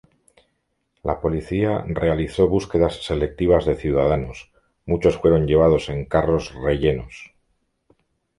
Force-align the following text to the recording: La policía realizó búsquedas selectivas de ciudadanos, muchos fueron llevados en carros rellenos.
La 1.03 1.21
policía 1.21 1.85
realizó 1.87 2.47
búsquedas 2.47 3.03
selectivas 3.05 3.65
de 3.67 3.75
ciudadanos, 3.75 4.51
muchos 4.87 5.17
fueron 5.19 5.45
llevados 5.45 5.89
en 5.89 6.05
carros 6.05 6.55
rellenos. 6.55 7.35